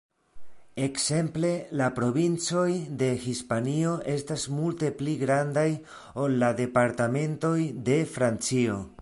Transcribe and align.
Ekzemple 0.85 1.51
la 1.81 1.89
provincoj 1.99 2.71
de 3.01 3.09
Hispanio 3.27 3.91
estas 4.15 4.47
multe 4.55 4.91
pli 5.03 5.15
grandaj 5.25 5.67
ol 6.25 6.41
la 6.47 6.51
departementoj 6.63 7.57
de 7.93 8.03
Francio. 8.17 8.83